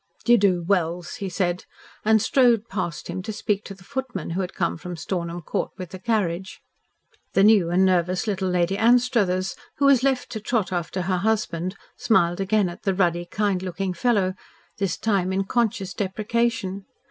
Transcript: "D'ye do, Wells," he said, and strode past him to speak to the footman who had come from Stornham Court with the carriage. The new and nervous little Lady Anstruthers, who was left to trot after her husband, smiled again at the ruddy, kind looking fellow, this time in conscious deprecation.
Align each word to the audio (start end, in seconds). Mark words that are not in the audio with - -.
"D'ye 0.25 0.35
do, 0.35 0.63
Wells," 0.63 1.17
he 1.17 1.29
said, 1.29 1.65
and 2.03 2.19
strode 2.23 2.67
past 2.67 3.07
him 3.07 3.21
to 3.21 3.31
speak 3.31 3.63
to 3.65 3.75
the 3.75 3.83
footman 3.83 4.31
who 4.31 4.41
had 4.41 4.55
come 4.55 4.75
from 4.75 4.97
Stornham 4.97 5.43
Court 5.43 5.69
with 5.77 5.91
the 5.91 5.99
carriage. 5.99 6.59
The 7.33 7.43
new 7.43 7.69
and 7.69 7.85
nervous 7.85 8.25
little 8.25 8.49
Lady 8.49 8.79
Anstruthers, 8.79 9.55
who 9.77 9.85
was 9.85 10.01
left 10.01 10.31
to 10.31 10.39
trot 10.39 10.73
after 10.73 11.03
her 11.03 11.17
husband, 11.17 11.75
smiled 11.97 12.39
again 12.41 12.67
at 12.67 12.81
the 12.81 12.95
ruddy, 12.95 13.27
kind 13.27 13.61
looking 13.61 13.93
fellow, 13.93 14.33
this 14.79 14.97
time 14.97 15.31
in 15.31 15.43
conscious 15.43 15.93
deprecation. 15.93 16.85